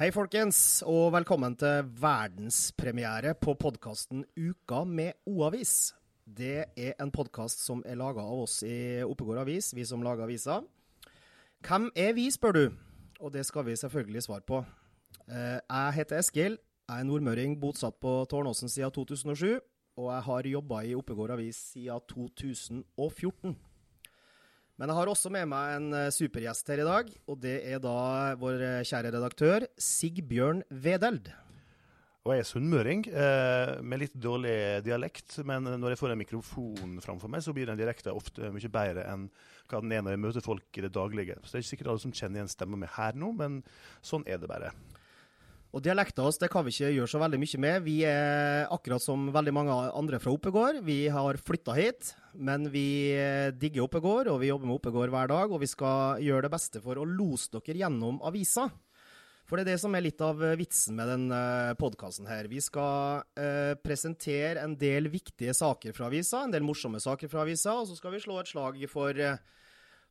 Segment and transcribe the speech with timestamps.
[0.00, 5.92] Hei, folkens, og velkommen til verdenspremiere på podkasten Uka med O-avis.
[6.24, 10.24] Det er en podkast som er laga av oss i Oppegård Avis, vi som lager
[10.24, 10.62] avisa.
[11.68, 12.62] Hvem er vi, spør du?
[13.20, 14.62] Og det skal vi selvfølgelig svare på.
[15.28, 16.56] Eh, Jeg heter Eskil.
[16.88, 19.60] Jeg er nordmøring, bosatt på Tårnåsen siden 2007.
[20.00, 23.52] Og jeg har jobba i Oppegård Avis siden 2014.
[24.80, 27.82] Men jeg har også med meg en eh, supergjest her i dag, og det er
[27.84, 31.28] da vår eh, kjære redaktør Sigbjørn Vedeld.
[32.24, 35.36] Og jeg er sunnmøring, eh, med litt dårlig dialekt.
[35.44, 39.04] Men når jeg får en mikrofon framfor meg, så blir den direkte ofte mye bedre
[39.12, 39.28] enn
[39.68, 41.36] hva den er når jeg møter folk i det daglige.
[41.44, 43.60] Så det er ikke sikkert alle som kjenner igjen stemmen min her nå, men
[44.00, 44.72] sånn er det bare.
[45.70, 47.84] Og dialekta oss, det kan vi ikke gjøre så veldig mye med.
[47.86, 50.80] Vi er akkurat som veldig mange andre fra Oppegård.
[50.86, 55.30] Vi har flytta hit, men vi eh, digger Oppegård, og vi jobber med Oppegård hver
[55.30, 55.54] dag.
[55.54, 58.66] Og vi skal gjøre det beste for å lose dere gjennom avisa.
[59.46, 61.30] For det er det som er litt av eh, vitsen med den
[61.78, 62.50] podkasten her.
[62.50, 67.46] Vi skal eh, presentere en del viktige saker fra avisa, en del morsomme saker fra
[67.46, 69.38] avisa, og så skal vi slå et slag for eh,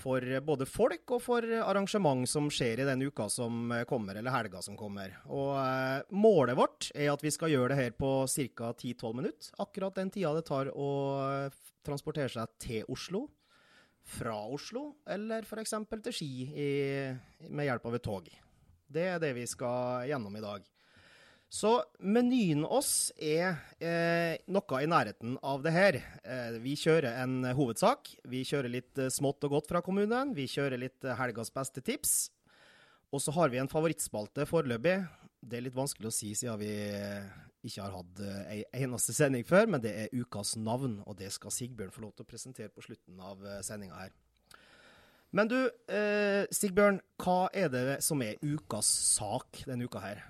[0.00, 4.62] for både folk og for arrangement som skjer i den uka som kommer, eller helga
[4.64, 5.16] som kommer.
[5.28, 8.72] Og eh, Målet vårt er at vi skal gjøre det her på ca.
[8.72, 9.50] 10-12 minutter.
[9.60, 10.90] Akkurat den tida det tar å
[11.26, 13.26] eh, transportere seg til Oslo,
[14.10, 15.74] fra Oslo, eller f.eks.
[15.90, 16.70] til Ski i,
[17.48, 18.30] med hjelp av et tog.
[18.90, 20.64] Det er det vi skal gjennom i dag.
[21.50, 25.98] Så menyen oss er eh, noe i nærheten av det her.
[26.22, 28.12] Eh, vi kjører en hovedsak.
[28.30, 30.30] Vi kjører litt eh, smått og godt fra kommunen.
[30.36, 32.30] Vi kjører litt eh, helgas beste tips.
[33.10, 34.94] Og så har vi en favorittspalte foreløpig.
[35.42, 37.26] Det er litt vanskelig å si siden vi eh,
[37.66, 38.22] ikke har hatt
[38.54, 42.14] ei eneste sending før, men det er ukas navn, og det skal Sigbjørn få lov
[42.14, 44.14] til å presentere på slutten av sendinga her.
[45.34, 45.58] Men du,
[45.90, 48.86] eh, Sigbjørn, hva er det som er ukas
[49.18, 50.22] sak denne uka her?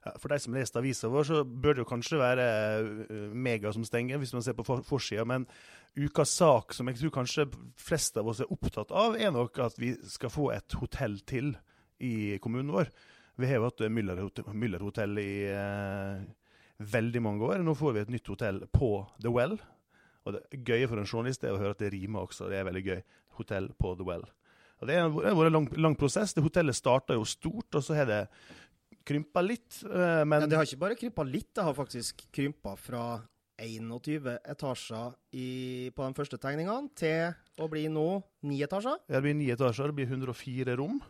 [0.00, 2.44] For de som leser avisa vår, så bør det jo kanskje være
[3.04, 5.26] uh, Mega som stenger, hvis man ser på for forsida.
[5.28, 5.44] Men
[5.98, 9.76] ukas sak som jeg tror kanskje flest av oss er opptatt av, er nok at
[9.80, 11.52] vi skal få et hotell til
[12.00, 12.88] i kommunen vår.
[13.40, 16.24] Vi har jo hatt Müller hotell, Müller hotell i eh,
[16.80, 17.62] veldig mange år.
[17.64, 18.90] Nå får vi et nytt hotell på
[19.20, 19.56] The Well.
[20.28, 22.50] Og det gøye for en journalist er å høre at det rimer også.
[22.50, 23.00] Det er veldig gøy.
[23.40, 24.26] Hotell på The Well.
[24.80, 26.32] Og Det har vært en lang, lang prosess.
[26.36, 28.20] Det Hotellet starta jo stort, og så har det
[29.06, 29.82] krympa litt.
[29.86, 33.04] Uh, men ja, Det har ikke bare krympa litt, det har faktisk krympa fra
[33.60, 35.48] 21 etasjer i,
[35.92, 39.02] på de første tegningene til å bli nå ni etasjer.
[39.08, 41.00] Ja, det blir ni etasjer, det blir 104 rom.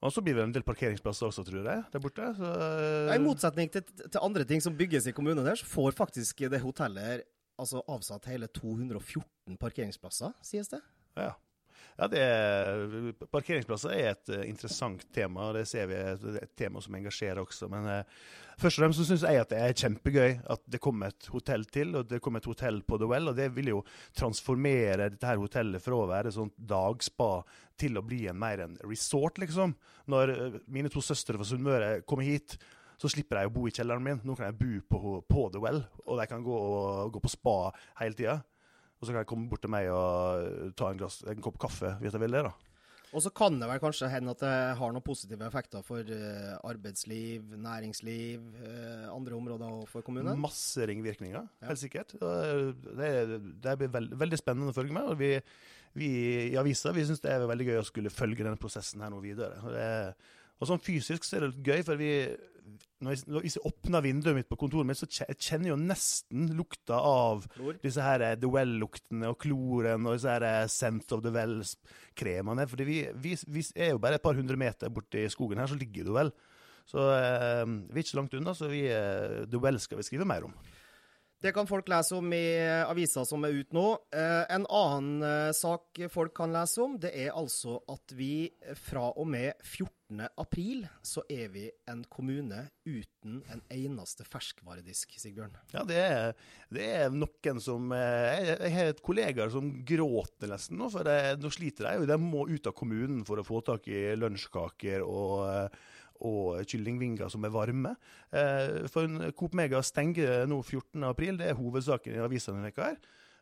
[0.00, 2.30] Og så blir det en del parkeringsplasser også, tror jeg, der borte.
[2.38, 2.52] Så,
[3.10, 6.46] ja, I motsetning til, til, andre ting som bygges i kommunen der, så får faktisk
[6.48, 7.26] det hotellet
[7.60, 10.80] altså avsatt hele 214 parkeringsplasser, sies det.
[11.20, 11.34] Ja.
[12.00, 16.80] Ja, er, Parkeringsplasser er et uh, interessant tema, og det ser vi er et, tema
[16.80, 17.68] som engasjerer også.
[17.68, 18.22] Men uh,
[18.60, 21.66] først og fremst så syns jeg at det er kjempegøy at det kommer et hotell
[21.68, 23.28] til, og det kommer et hotell på The Well.
[23.28, 23.82] Og det vil jo
[24.16, 27.30] transformere dette her hotellet fra å være sånn dagspa
[27.80, 29.76] til å bli en mer en resort, liksom.
[30.08, 32.56] Når uh, mine to søstre fra Sunnmøre kommer hit,
[33.00, 34.24] så slipper jeg å bo i kjelleren min.
[34.24, 37.32] Nå kan jeg bo på, på The Well, og de kan gå, og, gå på
[37.32, 37.58] spa
[38.00, 38.40] hele tida.
[39.00, 41.94] Og så kan jeg komme bort til meg og ta en, glass, en kopp kaffe
[42.02, 42.44] hvis jeg vil det.
[42.50, 42.52] da.
[43.10, 46.52] Og så kan det vel kanskje hende at det har noen positive effekter for uh,
[46.68, 50.38] arbeidsliv, næringsliv, uh, andre områder for kommunen?
[50.38, 51.66] Masse ringvirkninger, ja.
[51.66, 52.14] helt sikkert.
[52.20, 53.10] Det,
[53.64, 55.10] det blir veld, veldig spennende å følge med.
[55.10, 55.32] og Vi,
[55.98, 56.10] vi
[56.52, 59.18] i avisa vi syns det er veldig gøy å skulle følge denne prosessen her nå
[59.24, 59.58] videre.
[59.64, 59.90] Og, det,
[60.60, 62.12] og sånn fysisk så er det litt gøy, for vi
[63.00, 66.50] når jeg, hvis jeg åpner vinduet mitt på kontoret mitt, så kjenner jeg jo nesten
[66.56, 67.78] lukta av Klor.
[67.82, 72.66] disse her eh, The Well-luktene og kloren og disse her eh, Scent of the Well-kremene.
[72.70, 75.78] For vi, vi, vi, er jo bare et par hundre meter borti skogen her, så
[75.80, 76.34] ligger The Well.
[76.90, 80.28] Så eh, vi er ikke langt unna, så vi, eh, The Well skal vi skrive
[80.28, 80.54] mer om.
[81.40, 82.44] Det kan folk lese om i
[82.84, 83.86] avisa som er ute nå.
[84.12, 89.08] Eh, en annen eh, sak folk kan lese om, det er altså at vi fra
[89.14, 89.88] og med 14.
[90.40, 95.54] april så er vi en kommune uten en eneste ferskvaredisk, Sigbjørn.
[95.74, 96.34] Ja, det er,
[96.72, 101.38] det er noen som eh, Jeg har et kollegaer som gråter nesten nå, for det,
[101.40, 102.10] nå sliter de.
[102.10, 105.70] De må ut av kommunen for å få tak i lunsjkaker og
[106.20, 107.94] og kyllingvinger som er varme.
[108.28, 109.08] Eh, for
[109.38, 112.98] Coop Mega stenger nå 14.4, det er hovedsaken i avisa denne uka her.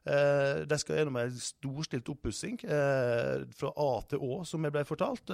[0.08, 4.84] Eh, de skal gjennom en storstilt oppussing uh, fra A til Å, som jeg ble
[4.88, 5.32] fortalt.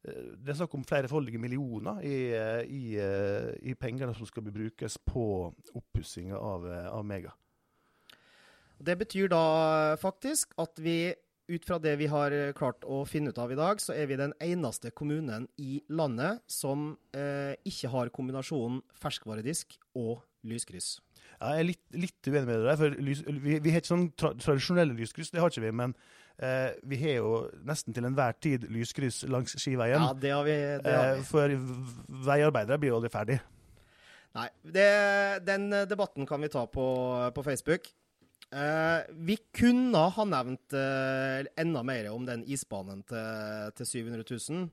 [0.00, 2.18] Det er snakk om flerefoldige millioner i,
[2.72, 2.84] i,
[3.68, 5.24] i pengene som skal brukes på
[5.76, 7.34] oppussinga av, av Mega.
[8.80, 9.42] Det betyr da
[10.00, 11.12] faktisk at vi
[11.50, 14.08] ut fra det vi har eh, klart å finne ut av i dag, så er
[14.10, 20.98] vi den eneste kommunen i landet som eh, ikke har kombinasjonen ferskvaredisk og lyskryss.
[21.40, 22.78] Ja, jeg er litt, litt uenig med deg.
[22.80, 25.74] for lys, vi, vi har ikke sånn tra tradisjonelle lyskryss, det har ikke vi.
[25.82, 25.96] Men
[26.42, 27.32] eh, vi har jo
[27.68, 30.00] nesten til enhver tid lyskryss langs skiveien.
[30.00, 30.58] Ja, det har vi.
[30.84, 31.22] Det har vi.
[31.22, 31.56] Eh, for
[32.26, 33.38] veiarbeidere blir jo aldri ferdig.
[34.36, 34.90] Nei, det,
[35.46, 36.86] den debatten kan vi ta på,
[37.34, 37.88] på Facebook.
[38.50, 44.64] Eh, vi kunne ha nevnt eh, enda mer om den isbanen til, til 700 000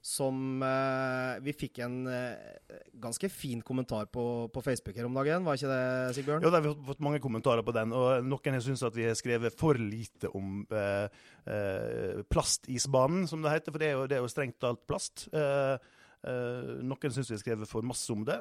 [0.00, 2.32] som eh, Vi fikk en eh,
[3.00, 6.44] ganske fin kommentar på, på, Facebook her om dagen, var ikke det, Sigbjørn?
[6.44, 7.92] Jo, vi har fått mange kommentarer på den.
[7.96, 11.06] og Noen syns at vi har skrevet for lite om eh,
[11.44, 13.74] eh, plastisbanen, som det heter.
[13.74, 15.28] For det er jo, det er jo strengt talt plast.
[15.36, 15.76] Eh,
[16.24, 18.40] eh, noen syns vi har skrevet for masse om det.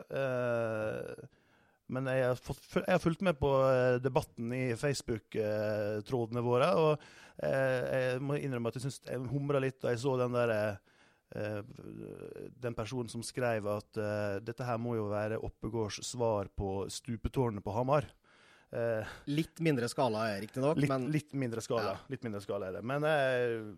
[1.89, 3.49] men jeg har, fått, jeg har, fulgt med på
[3.99, 6.71] debatten i Facebook-trådene våre.
[6.77, 7.09] Og
[7.43, 10.88] jeg må innrømme at jeg syns jeg humra litt da jeg så den der Eh,
[11.29, 17.63] den personen som skrev at uh, dette her må jo være Oppegårds svar på stupetårnet
[17.65, 18.07] på Hamar.
[18.69, 22.09] Uh, litt mindre skala riktignok, men Litt mindre skala, ja.
[22.09, 22.83] litt mindre skala er det.
[22.85, 23.69] Men uh,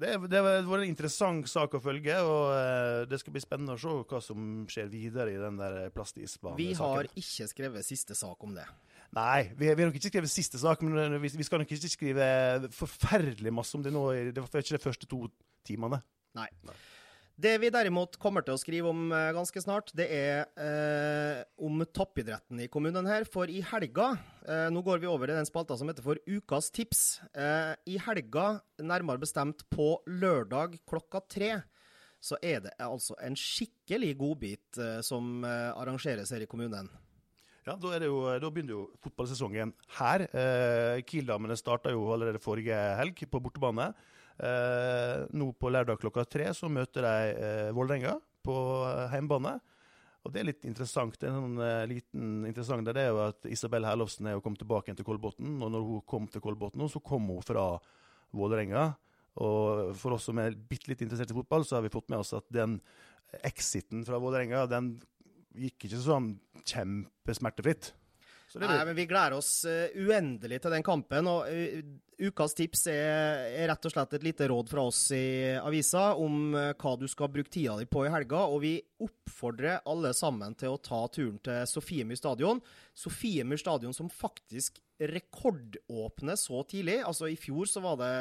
[0.00, 3.92] det, har var en interessant sak å følge, og det skal bli spennende å se
[4.10, 6.58] hva som skjer videre i den der plastisbanen.
[6.58, 8.66] Vi har ikke skrevet siste sak om det.
[9.14, 11.92] Nei, vi, vi, har nok ikke skrevet siste sak, men vi, vi, skal nok ikke
[11.92, 12.26] skrive
[12.74, 14.02] forferdelig masse om det nå.
[14.34, 15.28] Det var ikke de første to
[15.62, 16.02] timene.
[16.34, 16.48] Nei.
[16.66, 16.74] Nei.
[17.34, 21.82] Det vi derimot kommer til å skrive om eh, ganske snart, det er eh, om
[21.90, 23.26] toppidretten i kommunen her.
[23.26, 24.12] For i helga
[24.46, 27.02] eh, Nå går vi over i den spalta som heter for Ukas tips.
[27.34, 31.56] Eh, I helga, nærmere bestemt på lørdag klokka tre,
[32.22, 36.86] så er det altså en skikkelig godbit eh, som eh, arrangeres her i kommunen.
[37.64, 40.28] Ja, Da, jo, da begynner jo fotballsesongen her.
[40.30, 43.90] Eh, Kiel-damene starta jo allerede forrige helg på bortebane.
[44.34, 48.56] Eh, nå på lørdag klokka tre så møter de eh, Vålerenga på
[49.12, 49.12] heimbane.
[49.14, 49.54] hjemmebane.
[50.24, 51.20] Og det er litt interessant.
[51.20, 54.94] Er en uh, liten interessant det er jo at Isabel Herlovsen er jo kommet tilbake
[54.96, 55.58] til Kolbotn.
[55.60, 57.66] Og når hun kom til Kolbotn, så kom hun fra
[58.32, 58.86] Vålerenga.
[59.44, 62.22] Og for oss som er bitte litt interessert i fotball, så har vi fått med
[62.22, 62.78] oss at den
[63.44, 64.94] exiten fra Vålerenga, den
[65.60, 66.32] gikk ikke sånn
[66.64, 67.92] kjempesmertefritt.
[68.62, 71.26] Nei, men Vi gleder oss uh, uendelig til den kampen.
[71.30, 71.78] og uh,
[72.14, 76.54] Ukas tips er, er, rett og slett et lite råd fra oss i avisa om
[76.54, 78.44] uh, hva du skal bruke tida di på i helga.
[78.46, 82.62] og Vi oppfordrer alle sammen til å ta turen til Sofiemyr stadion.
[82.94, 87.00] Sofiemyr stadion som faktisk rekordåpner så tidlig.
[87.02, 88.14] Altså I fjor så var det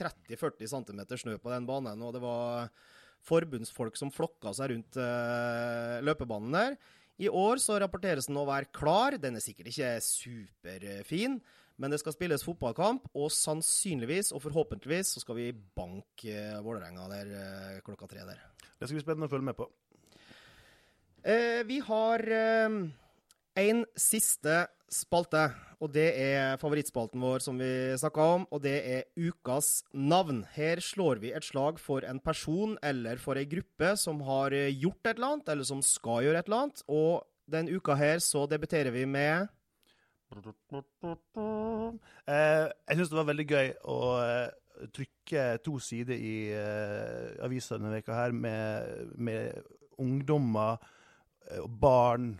[0.00, 2.72] 30-40 cm snø på den banen, og det var
[3.24, 4.96] forbundsfolk som flokka seg rundt
[6.04, 6.76] løpebanen der.
[7.22, 9.18] I år så rapporteres den å være klar.
[9.22, 11.38] Den er sikkert ikke superfin,
[11.78, 17.32] men det skal spilles fotballkamp, og sannsynligvis og forhåpentligvis så skal vi banke Vålerenga der
[17.38, 18.42] eh, klokka tre der.
[18.78, 19.68] Det skal bli spennende å følge med på.
[21.24, 22.80] Eh, vi har eh,
[23.54, 24.64] en siste
[24.94, 25.42] spalte,
[25.82, 30.44] og det er favorittspalten vår som vi snakka om, og det er ukas navn.
[30.54, 35.02] Her slår vi et slag for en person eller for ei gruppe som har gjort
[35.06, 36.84] et eller annet, eller som skal gjøre et eller annet.
[36.88, 39.48] Og den uka her så debuterer vi med
[42.26, 47.76] eh, Jeg syns det var veldig gøy å eh, trykke to sider i eh, avisa
[47.76, 49.60] denne veka her med, med
[50.00, 50.80] ungdommer
[51.60, 52.32] og barn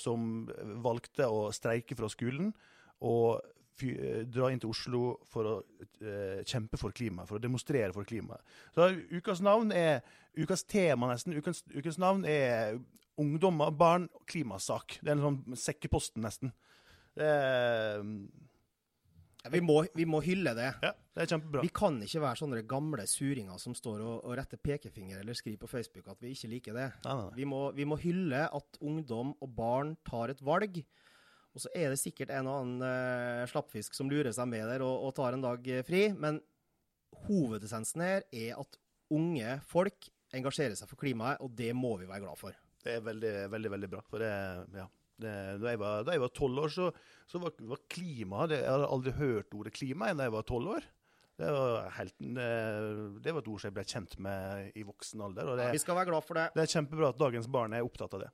[0.00, 0.46] som
[0.84, 2.52] valgte å streike fra skolen
[3.04, 3.42] og
[3.84, 8.08] eh, dra inn til Oslo for å uh, kjempe for klimaet, for å demonstrere for
[8.08, 8.40] klimaet.
[8.74, 10.00] Så Ukas navn er
[10.36, 11.36] ukas tema, nesten.
[11.36, 12.78] Ukens, ukas navn er
[13.20, 14.98] ungdommer, barn, klimasak.
[15.00, 16.52] Det er en sånn sekkeposten, nesten.
[17.16, 18.02] Det er,
[19.52, 20.68] vi må, vi må, hylle det.
[20.82, 21.62] Ja, det er kjempebra.
[21.64, 25.60] Vi kan ikke være sånne gamle suringer som står og, og retter pekefinger eller skriver
[25.62, 26.88] på Facebook at vi ikke liker det.
[27.06, 27.28] Nei, nei.
[27.38, 30.82] Vi, må, vi, må, hylle at ungdom og barn tar et valg.
[31.56, 34.84] Og så er det sikkert en og annen uh, slappfisk som lurer seg med der
[34.84, 36.10] og, og tar en dag uh, fri.
[36.12, 36.42] Men
[37.26, 38.78] hovedessensen her er at
[39.14, 42.56] unge folk engasjerer seg for klimaet, og det må vi være glad for.
[42.82, 44.02] Det er veldig, veldig, veldig bra.
[44.10, 44.32] For det,
[44.76, 44.86] ja.
[45.16, 45.32] Det,
[45.62, 46.90] da jeg var tolv år, så,
[47.28, 50.74] så var, var, klima det, Jeg hadde aldri hørt ordet klima da jeg var tolv
[50.76, 50.88] år.
[51.36, 52.48] Det var, helt, det,
[53.24, 55.52] det var, et ord som jeg ble kjent med i voksen alder.
[55.60, 56.46] Det, vi skal være glad for det.
[56.56, 58.30] Det er kjempebra at dagens barn er opptatt av det.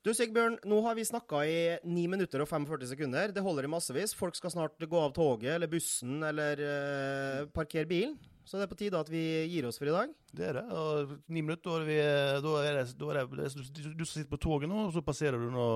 [0.00, 3.34] Du Sigbjørn, nå har vi snakka i 9 minutter og 45 sekunder.
[3.36, 4.14] Det holder i massevis.
[4.16, 8.14] Folk skal snart gå av toget eller bussen eller uh, parkere bilen.
[8.48, 10.14] Så det er på tide at vi gir oss for i dag.
[10.34, 10.64] Det er det.
[10.74, 11.98] Og ni minutter, er, vi,
[12.44, 15.38] da er, det, da er det, Du, du sitter på toget nå, og så passerer
[15.38, 15.68] du nå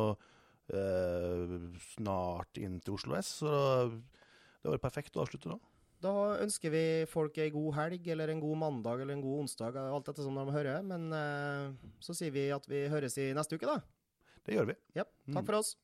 [0.75, 1.55] eh,
[1.95, 3.37] snart inn til Oslo S.
[3.43, 3.87] Så da,
[4.65, 5.61] da var det perfekt å avslutte nå.
[6.05, 9.79] Da ønsker vi folk ei god helg, eller en god mandag eller en god onsdag,
[9.81, 10.83] alt dette som de hører.
[10.85, 13.79] Men eh, så sier vi at vi høres i neste uke, da.
[14.45, 14.77] Det gjør vi.
[14.99, 15.77] Ja, takk for oss.